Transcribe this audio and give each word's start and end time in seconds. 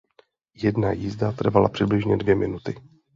Jedna 0.55 0.91
jízda 0.91 1.31
trvala 1.31 1.69
přibližně 1.69 2.17
dvě 2.17 2.35
minuty. 2.35 2.75